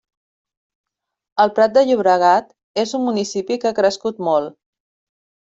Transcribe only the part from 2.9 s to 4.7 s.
un municipi que ha crescut molt.